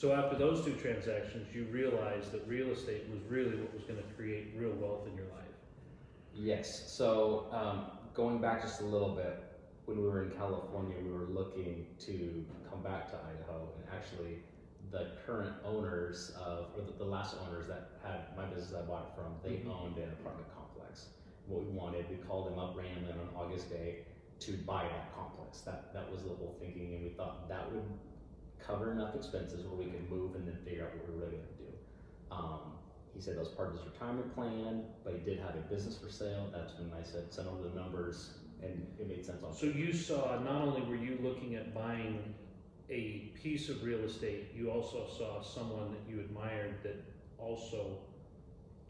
So 0.00 0.14
after 0.14 0.34
those 0.34 0.64
two 0.64 0.72
transactions, 0.76 1.54
you 1.54 1.64
realized 1.64 2.32
that 2.32 2.48
real 2.48 2.70
estate 2.70 3.04
was 3.12 3.20
really 3.28 3.54
what 3.56 3.74
was 3.74 3.82
gonna 3.82 4.00
create 4.16 4.54
real 4.56 4.72
wealth 4.72 5.06
in 5.06 5.14
your 5.14 5.26
life. 5.26 5.52
Yes. 6.34 6.90
So 6.90 7.48
um, 7.52 7.84
going 8.14 8.38
back 8.40 8.62
just 8.62 8.80
a 8.80 8.86
little 8.86 9.10
bit, 9.14 9.44
when 9.84 10.00
we 10.00 10.08
were 10.08 10.22
in 10.22 10.30
California, 10.30 10.96
we 11.04 11.12
were 11.12 11.26
looking 11.26 11.84
to 12.06 12.46
come 12.70 12.82
back 12.82 13.10
to 13.10 13.16
Idaho, 13.16 13.68
and 13.76 13.84
actually, 13.94 14.38
the 14.90 15.08
current 15.26 15.52
owners 15.66 16.32
of, 16.40 16.68
or 16.74 16.80
the, 16.80 16.92
the 16.96 17.04
last 17.04 17.36
owners 17.46 17.66
that 17.68 17.90
had 18.02 18.34
my 18.34 18.46
business 18.46 18.72
I 18.72 18.80
bought 18.86 19.12
it 19.12 19.14
from, 19.14 19.36
they 19.44 19.58
Mhm. 19.58 19.68
owned 19.68 19.98
an 19.98 20.08
apartment 20.18 20.48
complex. 20.56 21.10
What 21.46 21.62
we 21.62 21.72
wanted, 21.72 22.08
we 22.08 22.16
called 22.16 22.50
them 22.50 22.58
up 22.58 22.74
randomly 22.74 23.12
on 23.12 23.28
August 23.36 23.68
day 23.68 24.06
to 24.38 24.56
buy 24.64 24.84
that 24.84 25.14
complex. 25.14 25.60
That 25.60 25.92
that 25.92 26.10
was 26.10 26.22
the 26.22 26.30
whole 26.30 26.56
thinking, 26.58 26.94
and 26.94 27.04
we 27.04 27.10
thought 27.10 27.50
that 27.50 27.70
would 27.70 27.84
cover 28.66 28.92
enough 28.92 29.14
expenses 29.14 29.64
where 29.66 29.76
we 29.76 29.86
could 29.86 30.10
move 30.10 30.34
and 30.34 30.46
then 30.46 30.56
figure 30.64 30.84
out 30.84 30.96
what 30.96 31.08
we 31.08 31.14
were 31.14 31.20
really 31.20 31.36
going 31.36 31.48
to 31.48 31.62
do. 31.64 31.72
Um, 32.30 32.60
he 33.14 33.20
said 33.20 33.36
that 33.36 33.40
was 33.40 33.48
part 33.48 33.68
of 33.68 33.74
his 33.78 33.84
retirement 33.86 34.34
plan, 34.34 34.84
but 35.04 35.14
he 35.14 35.20
did 35.20 35.40
have 35.40 35.54
a 35.54 35.64
business 35.68 35.98
for 35.98 36.08
sale. 36.08 36.48
That's 36.52 36.72
when 36.78 36.90
I 36.98 37.02
said 37.02 37.32
send 37.32 37.48
over 37.48 37.68
the 37.68 37.74
numbers, 37.74 38.30
and 38.62 38.86
it 38.98 39.08
made 39.08 39.24
sense. 39.24 39.42
So 39.58 39.66
you 39.66 39.92
saw, 39.92 40.38
not 40.40 40.62
only 40.62 40.82
were 40.82 40.96
you 40.96 41.18
looking 41.22 41.54
at 41.56 41.74
buying 41.74 42.34
a 42.88 43.32
piece 43.40 43.68
of 43.68 43.82
real 43.82 44.00
estate, 44.00 44.52
you 44.54 44.70
also 44.70 45.06
saw 45.16 45.42
someone 45.42 45.90
that 45.92 46.10
you 46.10 46.20
admired 46.20 46.82
that 46.82 47.02
also 47.38 47.98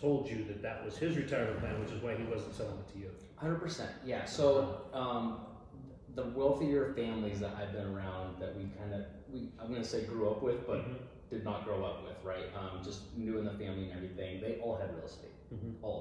told 0.00 0.28
you 0.28 0.44
that 0.44 0.62
that 0.62 0.84
was 0.84 0.96
his 0.96 1.16
retirement 1.16 1.60
plan, 1.60 1.80
which 1.80 1.90
is 1.90 2.02
why 2.02 2.14
he 2.14 2.22
wasn't 2.24 2.54
selling 2.54 2.78
it 2.78 2.92
to 2.92 2.98
you. 2.98 3.10
Hundred 3.36 3.56
percent, 3.60 3.90
yeah. 4.04 4.24
So 4.24 4.82
um, 4.92 5.40
the 6.18 6.24
wealthier 6.24 6.92
families 6.96 7.38
that 7.38 7.54
I've 7.56 7.70
been 7.72 7.86
around, 7.86 8.40
that 8.40 8.56
we 8.56 8.64
kind 8.76 8.92
of, 8.92 9.02
we 9.32 9.52
I'm 9.60 9.68
gonna 9.72 9.84
say 9.84 10.02
grew 10.02 10.28
up 10.28 10.42
with, 10.42 10.66
but 10.66 10.78
Mhm. 10.78 10.96
did 11.30 11.44
not 11.44 11.64
grow 11.64 11.84
up 11.84 12.02
with, 12.02 12.16
right? 12.24 12.52
Um, 12.56 12.82
just 12.82 13.16
knew 13.16 13.38
in 13.38 13.44
the 13.44 13.52
family 13.52 13.84
and 13.84 13.92
everything. 13.92 14.40
They 14.40 14.58
all 14.58 14.74
had 14.74 14.92
real 14.96 15.04
estate, 15.04 15.30
Mhm. 15.54 15.74
all 15.80 15.98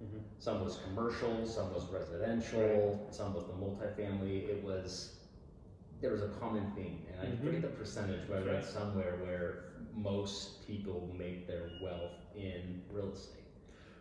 of 0.00 0.08
them. 0.08 0.20
Mhm. 0.20 0.22
Some 0.38 0.64
was 0.64 0.78
commercial, 0.78 1.44
some 1.44 1.74
was 1.74 1.86
residential, 1.90 3.06
some 3.10 3.34
was 3.34 3.44
the 3.44 3.52
multifamily. 3.52 4.48
It 4.48 4.64
was 4.64 5.14
there 6.00 6.12
was 6.12 6.22
a 6.22 6.28
common 6.40 6.70
theme, 6.76 7.04
and 7.10 7.20
I 7.20 7.26
Mhm. 7.26 7.44
forget 7.44 7.60
the 7.62 7.68
percentage, 7.68 8.26
but 8.26 8.38
I 8.38 8.42
read 8.44 8.54
Right. 8.54 8.64
somewhere 8.64 9.18
where 9.20 9.64
most 9.92 10.64
people 10.66 11.12
make 11.12 11.46
their 11.46 11.72
wealth 11.82 12.14
in 12.36 12.84
real 12.90 13.10
estate. 13.12 13.44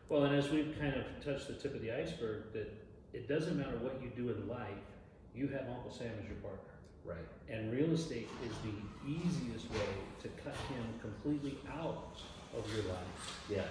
Well, 0.07 0.23
and 0.23 0.33
as 0.35 0.49
we've 0.49 0.77
kind 0.79 0.95
of 0.95 1.05
touched 1.25 1.47
the 1.49 1.55
tip 1.55 1.73
of 1.75 1.81
the 1.81 1.91
iceberg, 1.91 2.53
that 2.53 2.69
it 3.13 3.27
doesn't 3.27 3.57
matter 3.57 3.77
what 3.79 3.99
you 4.01 4.09
do 4.11 4.29
in 4.29 4.47
life, 4.47 4.77
you 5.37 5.47
have 5.49 5.67
Uncle 5.69 5.91
Sam 5.91 6.11
as 6.19 6.27
your 6.27 6.37
partner. 6.37 6.73
Right. 7.05 7.17
And 7.49 7.71
real 7.71 7.93
estate 7.93 8.27
is 8.43 8.51
the 8.63 9.09
easiest 9.09 9.69
way 9.71 9.87
to 10.23 10.27
cut 10.43 10.55
him 10.73 10.83
completely 10.99 11.57
out 11.71 12.17
of 12.57 12.65
your 12.73 12.83
life. 12.91 13.41
Yeah. 13.49 13.61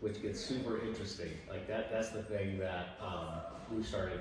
Which 0.00 0.20
gets 0.22 0.40
super 0.40 0.80
interesting. 0.84 1.30
Like 1.48 1.68
that 1.68 1.92
that's 1.92 2.10
the 2.10 2.22
thing 2.22 2.58
that 2.58 2.98
um, 3.00 3.40
we 3.70 3.82
started 3.82 4.20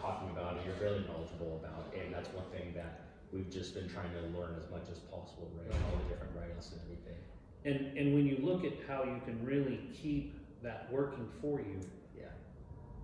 talking 0.00 0.30
about 0.30 0.56
and 0.56 0.64
you're 0.64 0.74
fairly 0.76 1.04
knowledgeable 1.06 1.60
about 1.62 1.92
and 1.94 2.14
that's 2.14 2.28
one 2.30 2.46
thing 2.50 2.72
that 2.74 3.02
we've 3.32 3.50
just 3.50 3.74
been 3.74 3.88
trying 3.88 4.10
to 4.12 4.38
learn 4.38 4.56
as 4.58 4.70
much 4.70 4.88
as 4.90 4.98
possible, 4.98 5.50
right? 5.56 5.76
All 5.92 5.98
the 5.98 6.08
different 6.08 6.32
write-offs 6.34 6.72
and 6.72 6.80
everything. 6.82 7.18
And, 7.64 7.96
and 7.98 8.14
when 8.14 8.26
you 8.26 8.38
look 8.42 8.64
at 8.64 8.72
how 8.88 9.04
you 9.04 9.20
can 9.24 9.44
really 9.44 9.80
keep 9.94 10.34
that 10.62 10.88
working 10.90 11.28
for 11.40 11.60
you, 11.60 11.80
Yeah. 12.18 12.24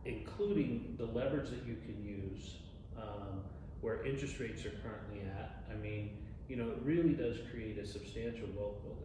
Including 0.07 0.95
the 0.99 1.07
leverage 1.07 1.51
that 1.51 1.67
you 1.67 1.77
can 1.85 2.03
use, 2.05 2.57
um, 2.97 3.43
where 3.81 4.05
interest 4.05 4.39
rates 4.39 4.65
are 4.65 4.73
currently 4.83 5.21
at, 5.21 5.65
I 5.71 5.77
mean, 5.77 6.11
you 6.49 6.57
know, 6.57 6.69
it 6.69 6.79
really 6.83 7.13
does 7.13 7.37
create 7.51 7.79
a 7.79 7.87
substantial 7.87 8.49
wealth 8.57 8.83
builder. 8.83 9.01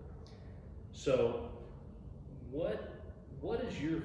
So, 0.93 1.49
what 2.51 2.93
what 3.41 3.61
is 3.61 3.81
your 3.81 4.03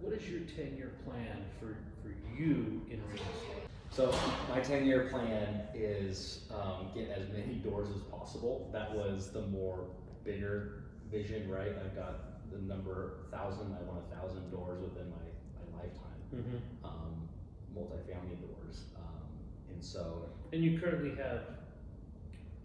what 0.00 0.12
is 0.12 0.28
your 0.28 0.40
ten 0.40 0.76
year 0.76 0.92
plan 1.04 1.44
for 1.58 1.76
for 2.02 2.14
you 2.36 2.82
in 2.90 3.00
real 3.08 3.22
estate? 3.22 3.64
So 3.94 4.12
my 4.48 4.58
ten-year 4.58 5.08
plan 5.08 5.68
is 5.72 6.40
um, 6.52 6.88
get 6.96 7.10
as 7.10 7.28
many 7.28 7.54
doors 7.62 7.88
as 7.94 8.02
possible. 8.10 8.68
That 8.72 8.92
was 8.92 9.30
the 9.30 9.42
more 9.42 9.86
bigger 10.24 10.82
vision, 11.12 11.48
right? 11.48 11.68
I've 11.68 11.94
got 11.94 12.50
the 12.50 12.58
number 12.58 13.20
thousand. 13.30 13.72
I 13.72 13.82
want 13.84 14.02
a 14.10 14.16
thousand 14.16 14.50
doors 14.50 14.82
within 14.82 15.08
my, 15.10 15.16
my 15.60 15.82
lifetime. 15.82 16.13
Mm-hmm. 16.34 16.84
um, 16.84 17.28
multifamily 17.76 18.40
doors. 18.40 18.84
Um, 18.96 19.28
and 19.72 19.82
so 19.84 20.28
And 20.52 20.62
you 20.64 20.78
currently 20.78 21.14
have 21.22 21.40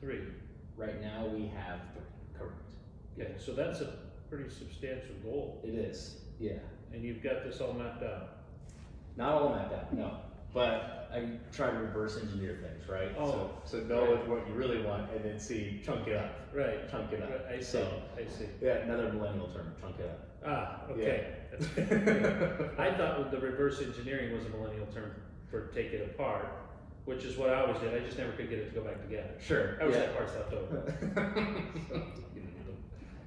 three. 0.02 0.22
right 0.78 1.02
now 1.02 1.26
we 1.28 1.48
have 1.56 1.80
three, 1.94 2.04
correct. 2.38 2.72
Okay, 3.20 3.34
so 3.38 3.54
that's 3.54 3.82
a 3.82 3.94
pretty 4.30 4.50
substantial 4.50 5.16
goal, 5.24 5.62
It 5.64 5.76
is, 5.76 6.22
yeah. 6.40 6.54
and 6.94 7.04
you've 7.04 7.22
got 7.22 7.44
this 7.44 7.60
all 7.62 7.74
mapped 7.74 8.04
out. 8.04 8.38
Not 9.18 9.34
all 9.34 9.50
mapped 9.50 9.74
out, 9.74 9.94
no 9.94 10.18
but 10.54 11.10
I 11.14 11.24
try 11.52 11.72
to 11.72 11.78
reverse 11.78 12.18
engineer 12.18 12.60
things, 12.62 12.88
right? 12.88 13.10
Oh, 13.18 13.52
so, 13.66 13.80
so 13.80 13.84
know 13.86 14.16
right. 14.16 14.28
what 14.28 14.48
you 14.48 14.54
really 14.54 14.82
want 14.82 15.12
and 15.12 15.24
then 15.24 15.40
see, 15.40 15.82
chunk 15.84 16.08
it 16.08 16.16
up. 16.16 16.36
Right. 16.54 16.90
Chunk 16.90 17.12
it 17.12 17.22
up. 17.22 17.30
Right. 17.30 17.56
I 17.56 17.60
see. 17.60 17.66
So, 17.66 18.02
I 18.16 18.28
see. 18.28 18.46
Yeah, 18.62 18.78
another 18.78 19.12
millennial 19.12 19.48
term, 19.48 19.74
chunk 19.82 20.00
it 20.00 20.10
up. 20.10 20.30
Ah, 20.46 20.92
okay. 20.92 21.28
Yeah. 21.54 22.70
I 22.78 22.92
thought 22.96 23.32
the 23.32 23.40
reverse 23.40 23.82
engineering 23.82 24.34
was 24.34 24.46
a 24.46 24.50
millennial 24.50 24.86
term 24.88 25.12
for 25.50 25.68
take 25.68 25.94
it 25.94 26.10
apart, 26.14 26.48
which 27.06 27.24
is 27.26 27.38
what 27.38 27.50
I 27.50 27.62
always 27.62 27.80
did. 27.80 27.94
I 27.94 28.06
just 28.06 28.18
never 28.18 28.32
could 28.34 28.50
get 28.50 28.60
it 28.60 28.74
to 28.74 28.80
go 28.80 28.86
back 28.86 29.02
together. 29.02 29.32
Sure. 29.40 29.78
I 29.82 29.86
was 29.86 29.96
yeah. 29.96 30.02
that 30.02 30.16
part's 30.16 30.34
left 30.36 30.54
over. 30.54 32.06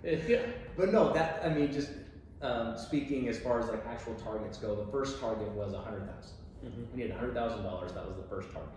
yeah. 0.05 0.43
But 0.77 0.93
no, 0.93 1.13
that, 1.13 1.43
I 1.45 1.49
mean, 1.51 1.73
just 1.73 1.91
um, 2.41 2.79
speaking 2.79 3.29
as 3.29 3.39
far 3.39 3.61
as 3.61 3.69
like 3.69 3.85
actual 3.87 4.15
targets 4.15 4.59
go, 4.59 4.75
the 4.75 4.91
first 4.91 5.21
target 5.21 5.49
was 5.51 5.73
100,000. 5.73 6.37
Mm-hmm. 6.65 6.83
We 6.97 7.03
needed 7.03 7.17
$100,000. 7.17 7.35
That 7.95 8.07
was 8.07 8.17
the 8.17 8.29
first 8.29 8.53
target. 8.53 8.71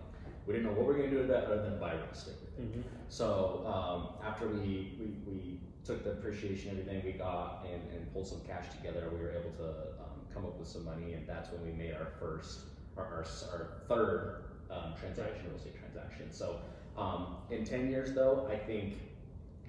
We 0.46 0.54
didn't 0.54 0.68
know 0.68 0.74
what 0.74 0.86
we 0.86 0.94
were 0.94 0.98
going 0.98 1.10
to 1.10 1.16
do 1.16 1.20
with 1.20 1.28
that 1.28 1.44
other 1.44 1.62
than 1.62 1.78
buy 1.78 1.94
real 1.94 2.04
estate. 2.12 2.34
Mm-hmm. 2.60 2.80
So 3.08 3.64
um, 3.66 4.24
after 4.24 4.48
we, 4.48 4.92
we, 4.98 5.06
we, 5.26 5.60
took 5.84 6.02
the 6.02 6.10
appreciation, 6.10 6.72
everything 6.72 7.00
we 7.04 7.12
got, 7.12 7.64
and, 7.64 7.80
and 7.92 8.12
pulled 8.12 8.26
some 8.26 8.40
cash 8.40 8.64
together, 8.76 9.08
we 9.12 9.20
were 9.20 9.30
able 9.30 9.52
to 9.52 9.68
um, 10.02 10.18
come 10.34 10.44
up 10.44 10.58
with 10.58 10.66
some 10.66 10.84
money, 10.84 11.12
and 11.12 11.24
that's 11.28 11.48
when 11.52 11.64
we 11.64 11.70
made 11.70 11.92
our 11.92 12.08
first, 12.18 12.58
our, 12.96 13.04
our, 13.04 13.24
our 13.52 13.68
third 13.86 14.42
um, 14.68 14.94
transaction, 14.98 15.46
real 15.46 15.56
estate 15.56 15.78
transaction. 15.78 16.32
So 16.32 16.58
um, 16.98 17.36
in 17.50 17.64
10 17.64 17.88
years, 17.88 18.16
though, 18.16 18.48
I 18.50 18.56
think 18.56 18.94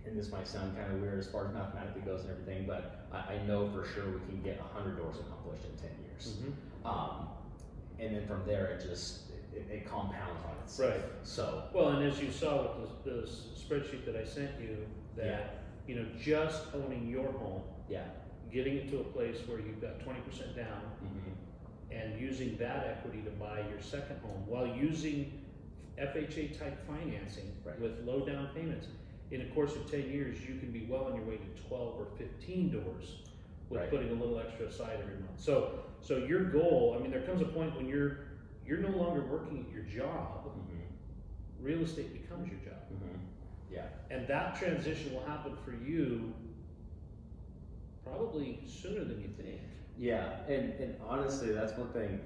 and 0.08 0.18
this 0.18 0.32
might 0.32 0.48
sound 0.48 0.76
kind 0.76 0.92
of 0.92 1.02
weird 1.02 1.20
as 1.20 1.28
far 1.28 1.48
as 1.48 1.54
mathematically 1.54 2.02
goes 2.02 2.22
and 2.22 2.32
everything, 2.32 2.66
but 2.66 3.06
I, 3.12 3.34
I 3.34 3.46
know 3.46 3.70
for 3.70 3.86
sure 3.86 4.06
we 4.06 4.20
can 4.28 4.42
get 4.42 4.60
100 4.74 4.98
doors 4.98 5.18
accomplished 5.20 5.64
in 5.66 5.76
10 5.78 5.90
years. 6.06 6.38
Mm-hmm. 6.38 6.88
Um, 6.88 7.28
and 8.00 8.16
then 8.16 8.28
from 8.28 8.44
there, 8.46 8.68
it 8.68 8.82
just 8.88 9.22
it, 9.54 9.66
it 9.72 9.90
compounds 9.90 10.40
on 10.46 10.56
itself. 10.64 10.92
Right. 10.92 11.02
So 11.24 11.64
Well, 11.74 11.90
and 11.90 12.06
as 12.12 12.20
you 12.22 12.32
saw 12.32 12.64
with 12.80 13.04
the, 13.04 13.12
the 13.12 13.28
spreadsheet 13.28 14.06
that 14.06 14.16
I 14.16 14.24
sent 14.24 14.52
you, 14.62 14.78
that 15.16 15.26
Yeah. 15.26 15.48
you 15.88 15.96
know, 15.96 16.06
just 16.20 16.64
owning 16.76 17.08
your 17.08 17.32
home, 17.32 17.62
yeah. 17.90 18.04
getting 18.52 18.78
it 18.78 18.90
to 18.92 19.00
a 19.00 19.04
place 19.04 19.38
where 19.48 19.60
you've 19.60 19.82
got 19.82 20.00
twenty 20.02 20.20
percent 20.22 20.56
down, 20.56 20.82
hmm 21.00 21.32
and 21.90 22.20
using 22.20 22.58
that 22.58 22.86
equity 22.86 23.22
to 23.22 23.30
buy 23.32 23.60
your 23.70 23.80
second 23.82 24.20
home 24.22 24.44
while 24.46 24.68
using 24.68 25.32
FHA 25.98 26.60
type 26.60 26.78
financing 26.86 27.54
Right. 27.66 27.80
with 27.80 28.00
low 28.06 28.26
down 28.26 28.50
payments. 28.54 28.88
In 29.32 29.42
a 29.42 29.46
course 29.48 29.74
of 29.76 29.90
ten 29.90 30.10
years, 30.12 30.38
you 30.48 30.60
can 30.60 30.72
be 30.72 30.86
well 30.90 31.06
on 31.06 31.16
your 31.16 31.24
way 31.26 31.38
to 31.38 31.62
twelve 31.68 31.96
or 32.00 32.08
fifteen 32.18 32.70
doors 32.72 33.20
with 33.70 33.80
Right. 33.82 33.90
putting 33.90 34.10
a 34.10 34.14
little 34.14 34.40
extra 34.40 34.66
aside 34.68 35.00
every 35.02 35.16
month. 35.16 35.40
So, 35.40 35.80
so 36.02 36.18
your 36.18 36.44
goal, 36.46 36.96
I 36.98 37.02
mean, 37.02 37.12
there 37.12 37.22
comes 37.22 37.42
a 37.42 37.46
point 37.46 37.76
when 37.76 37.88
you're, 37.88 38.18
you're 38.66 38.78
no 38.80 38.90
longer 38.90 39.22
working 39.26 39.66
at 39.68 39.74
your 39.74 39.84
job, 39.84 40.44
hmm 40.52 40.62
real 41.60 41.82
estate 41.82 42.14
becomes 42.14 42.48
your 42.48 42.60
job. 42.60 42.80
hmm 42.90 43.18
Yeah. 43.72 43.88
And 44.12 44.28
that 44.28 44.56
transition 44.56 45.12
will 45.14 45.24
happen 45.24 45.56
for 45.66 45.72
you 45.72 46.34
probably 48.04 48.60
sooner 48.66 49.04
than 49.04 49.20
you 49.22 49.28
think. 49.28 49.60
Yeah, 49.98 50.38
and, 50.48 50.72
and 50.80 50.96
honestly, 51.02 51.52
that's 51.52 51.76
one 51.78 51.90
thing, 51.90 52.22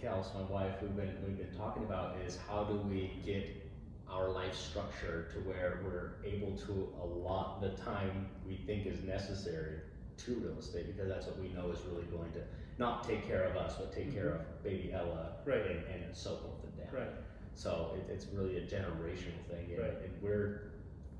Kels, 0.00 0.32
my 0.34 0.42
wife, 0.42 0.74
we've 0.80 0.94
been 0.94 1.16
we've 1.26 1.36
been 1.36 1.52
talking 1.56 1.82
about 1.82 2.16
is 2.24 2.36
how 2.36 2.64
do 2.64 2.74
we 2.88 3.10
get 3.24 3.44
our 4.08 4.30
life 4.30 4.54
structure 4.54 5.26
to 5.32 5.38
where 5.40 5.80
we're 5.84 6.12
able 6.24 6.56
to 6.56 6.88
allot 7.02 7.60
the 7.60 7.70
time 7.70 8.28
we 8.46 8.56
think 8.56 8.86
is 8.86 9.02
necessary 9.02 9.80
to 10.18 10.34
real 10.34 10.58
estate 10.58 10.86
because 10.86 11.08
that's 11.08 11.26
what 11.26 11.38
we 11.38 11.48
know 11.48 11.70
is 11.70 11.78
really 11.90 12.04
going 12.06 12.30
to 12.32 12.40
not 12.78 13.02
take 13.04 13.26
care 13.26 13.44
of 13.44 13.56
us, 13.56 13.74
but 13.76 13.92
take 13.92 14.12
care 14.12 14.28
of 14.28 14.62
baby 14.62 14.92
Ella, 14.92 15.32
Right. 15.44 15.60
and, 15.66 15.84
and 16.04 16.14
so 16.16 16.36
forth 16.36 16.62
and 16.64 16.76
down. 16.76 17.00
Right. 17.00 17.10
So 17.54 17.96
it, 17.96 18.12
it's 18.12 18.26
really 18.32 18.58
a 18.58 18.62
generational 18.62 19.42
thing, 19.50 19.66
and, 19.70 19.78
Right. 19.78 19.94
and 20.04 20.12
we're 20.22 20.72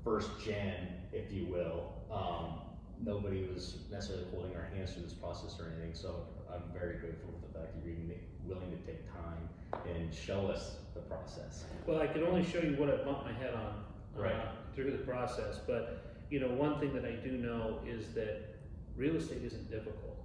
first 0.03 0.29
gen, 0.43 0.87
if 1.11 1.31
you 1.31 1.45
will. 1.45 1.93
Um, 2.11 2.61
nobody 3.03 3.47
was 3.53 3.77
necessarily 3.91 4.25
holding 4.31 4.55
our 4.55 4.67
hands 4.75 4.93
through 4.93 5.03
this 5.03 5.13
process 5.13 5.59
or 5.59 5.71
anything. 5.71 5.93
So 5.93 6.25
I'm 6.53 6.63
very 6.73 6.97
grateful 6.97 7.29
for 7.39 7.47
the 7.47 7.59
fact 7.59 7.75
that 7.75 7.85
you're 7.85 7.93
even 7.93 8.13
willing 8.45 8.71
to 8.71 8.77
take 8.85 9.05
time 9.11 9.49
and 9.87 10.13
show 10.13 10.47
us 10.47 10.77
the 10.93 11.01
process. 11.01 11.65
Well, 11.85 12.01
I 12.01 12.07
can 12.07 12.23
only 12.23 12.43
show 12.43 12.59
you 12.59 12.75
what 12.77 12.89
I 12.89 12.97
bumped 13.03 13.25
my 13.25 13.33
head 13.33 13.53
on 13.53 13.83
uh, 14.17 14.21
Right. 14.21 14.35
through 14.75 14.91
the 14.91 14.97
process, 14.99 15.59
but 15.67 16.05
you 16.29 16.39
know, 16.39 16.49
one 16.49 16.79
thing 16.79 16.93
that 16.93 17.05
I 17.05 17.11
do 17.13 17.31
know 17.31 17.79
is 17.87 18.13
that 18.13 18.58
real 18.99 19.15
estate 19.15 19.41
isn't 19.43 19.71
difficult. 19.71 20.17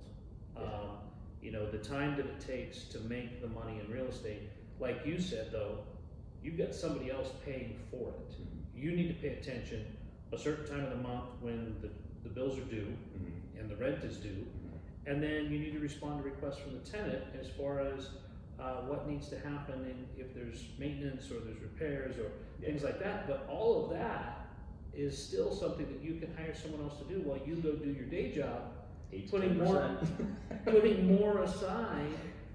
Yeah. 0.56 0.64
Um, 0.64 0.88
you 1.40 1.52
know, 1.52 1.70
the 1.70 1.78
time 1.78 2.16
that 2.16 2.26
it 2.26 2.40
takes 2.40 2.84
to 2.86 2.98
make 3.00 3.40
the 3.40 3.48
money 3.48 3.80
in 3.84 3.90
real 3.90 4.06
estate, 4.06 4.50
like 4.80 5.02
you 5.06 5.18
said 5.20 5.50
though, 5.52 5.78
you've 6.42 6.58
got 6.58 6.74
somebody 6.74 7.10
else 7.10 7.28
paying 7.46 7.78
for 7.90 8.08
it. 8.10 8.34
You 8.76 8.92
need 8.92 9.08
to 9.08 9.14
pay 9.14 9.34
attention 9.34 9.86
a 10.32 10.38
certain 10.38 10.66
time 10.66 10.84
of 10.84 10.90
the 10.90 11.08
month 11.08 11.24
when 11.40 11.76
the, 11.80 11.88
the 12.24 12.34
bills 12.34 12.58
are 12.58 12.62
due 12.64 12.92
Mhm. 13.16 13.60
and 13.60 13.70
the 13.70 13.76
rent 13.76 14.02
is 14.04 14.16
due. 14.16 14.44
And 15.06 15.22
then 15.22 15.50
you 15.52 15.58
need 15.58 15.72
to 15.74 15.78
respond 15.78 16.22
to 16.22 16.28
requests 16.28 16.58
from 16.58 16.72
the 16.72 16.80
tenant 16.80 17.22
as 17.40 17.48
far 17.48 17.80
as 17.80 18.08
uh, 18.58 18.80
what 18.82 19.06
needs 19.08 19.28
to 19.28 19.38
happen 19.38 19.74
and 19.84 20.06
if 20.18 20.34
there's 20.34 20.64
maintenance 20.78 21.30
or 21.30 21.40
there's 21.40 21.60
repairs 21.60 22.16
or 22.18 22.30
things 22.64 22.82
like 22.82 22.98
that. 23.00 23.28
But 23.28 23.46
all 23.50 23.84
of 23.84 23.90
that 23.90 24.43
is 24.96 25.16
still 25.20 25.54
something 25.54 25.86
that 25.86 26.02
you 26.02 26.18
can 26.20 26.34
hire 26.36 26.54
someone 26.54 26.82
else 26.82 26.98
to 26.98 27.04
do 27.04 27.20
while 27.22 27.38
you 27.46 27.56
go 27.56 27.72
do 27.72 27.90
your 27.90 28.06
day 28.06 28.32
job, 28.32 28.72
Eight 29.12 29.26
to 29.26 29.32
Putting 29.32 29.58
more- 29.58 29.96
putting 30.64 31.18
more 31.18 31.42
aside 31.42 32.06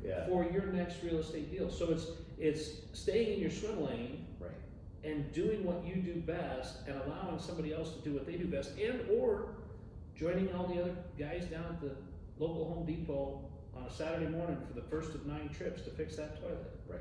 yeah, 0.04 0.26
for 0.28 0.44
your 0.46 0.66
next 0.68 1.04
real 1.04 1.20
estate 1.20 1.52
deal. 1.52 1.70
So 1.70 1.92
it's 1.92 2.08
it's 2.38 2.70
staying 2.94 3.34
in 3.34 3.40
your 3.40 3.52
swim 3.52 3.84
lane 3.86 4.26
right. 4.40 4.52
and 5.04 5.32
doing 5.34 5.64
what 5.66 5.86
you 5.86 6.02
do 6.02 6.16
best 6.22 6.78
and 6.88 6.96
allowing 7.06 7.40
somebody 7.40 7.74
else 7.74 7.94
to 7.94 8.00
do 8.00 8.14
what 8.14 8.26
they 8.26 8.36
do 8.36 8.46
best 8.46 8.72
and 8.78 9.02
or 9.10 9.50
joining 10.16 10.54
all 10.54 10.68
the 10.68 10.82
other 10.82 10.96
guys 11.18 11.46
down 11.46 11.66
at 11.66 11.82
the 11.82 11.92
local 12.38 12.74
Home 12.74 12.86
Depot 12.86 13.42
on 13.76 13.84
a 13.84 13.92
Saturday 13.92 14.28
morning 14.28 14.58
for 14.68 14.74
the 14.74 14.86
first 14.88 15.14
of 15.16 15.26
nine 15.26 15.50
trips 15.50 15.82
to 15.84 15.90
fix 15.92 16.16
that 16.16 16.42
toilet. 16.42 16.72
Right. 16.88 17.00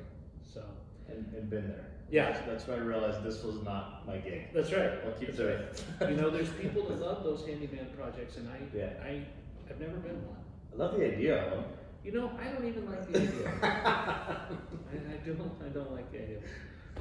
So 0.53 0.63
And, 1.09 1.25
and 1.35 1.51
been 1.51 1.69
there. 1.69 1.87
Yeah. 2.11 2.31
That's, 2.33 2.47
that's 2.47 2.67
when 2.67 2.79
I 2.79 2.83
realized 2.83 3.23
this 3.23 3.43
was 3.43 3.63
not 3.63 4.07
my 4.07 4.19
gig. 4.19 4.53
that's 4.55 4.73
right. 4.73 4.93
I'll 5.05 5.13
keep 5.13 5.29
That's 5.29 5.39
doing 5.39 5.55
right. 5.59 6.09
it. 6.09 6.11
You 6.11 6.17
know, 6.17 6.31
there's 6.31 6.49
people 6.51 6.85
that 6.89 7.01
love 7.01 7.23
those 7.25 7.47
handyman 7.47 7.89
projects 7.97 8.37
and 8.37 8.49
I 8.49 8.59
Yeah. 8.77 8.91
I 9.03 9.23
I've 9.71 9.79
never 9.81 9.97
been 9.99 10.27
one. 10.27 10.37
I 10.73 10.77
love 10.77 10.99
the 10.99 11.07
idea 11.13 11.45
of 11.45 11.51
them. 11.51 11.65
You 12.05 12.13
know, 12.13 12.31
I 12.41 12.49
don't 12.49 12.67
even 12.67 12.87
like 12.91 13.13
the 13.13 13.19
idea. 13.21 13.53
I, 13.63 15.15
I 15.15 15.27
don't 15.27 15.53
I 15.65 15.69
don't 15.69 15.93
like 15.93 16.11
the 16.13 16.23
idea. 16.23 16.39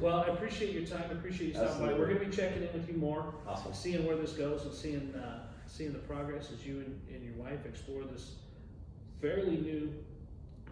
Well, 0.02 0.26
I 0.28 0.28
appreciate 0.34 0.74
your 0.74 0.86
time, 0.86 1.06
I 1.10 1.14
appreciate 1.14 1.48
you 1.50 1.54
stopping 1.56 1.86
by. 1.88 1.94
We're 1.94 2.08
gonna 2.14 2.26
be 2.26 2.36
checking 2.36 2.62
in 2.64 2.72
with 2.74 2.88
you 2.88 2.96
more. 2.98 3.34
Awesome. 3.48 3.74
seeing 3.74 4.06
where 4.06 4.16
this 4.16 4.34
goes 4.34 4.64
and 4.64 4.74
seeing 4.74 5.14
uh, 5.16 5.40
seeing 5.66 5.94
the 5.94 6.00
progress 6.00 6.52
as 6.52 6.66
you 6.66 6.80
and, 6.80 7.02
and 7.14 7.24
your 7.24 7.34
wife 7.36 7.66
explore 7.66 8.04
this 8.04 8.36
fairly 9.22 9.58
new 9.58 9.94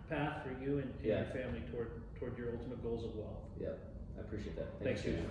path 0.10 0.44
for 0.44 0.52
you 0.64 0.80
and, 0.80 0.84
and 0.84 0.94
Yeah. 1.04 1.18
your 1.22 1.26
family 1.28 1.62
toward 1.72 1.92
toward 2.26 2.38
your 2.40 2.50
ultimate 2.58 2.82
goals 2.84 3.06
of 3.06 3.16
wealth. 3.16 3.46
Yeah, 3.60 3.70
I 4.18 4.22
appreciate 4.22 4.56
that. 4.56 4.68
Thanks, 4.84 5.02
Thank 5.02 5.18
you. 5.18 5.26